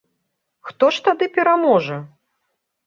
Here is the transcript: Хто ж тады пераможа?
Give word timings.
Хто 0.69 0.89
ж 0.95 1.03
тады 1.09 1.25
пераможа? 1.37 1.97